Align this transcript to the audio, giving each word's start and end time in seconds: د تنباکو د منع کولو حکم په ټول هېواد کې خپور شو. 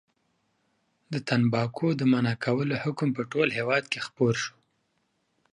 د 1.13 1.15
تنباکو 1.27 1.87
د 1.99 2.01
منع 2.11 2.35
کولو 2.45 2.75
حکم 2.83 3.09
په 3.17 3.23
ټول 3.31 3.47
هېواد 3.57 3.83
کې 3.91 3.99
خپور 4.07 4.33
شو. 4.43 4.53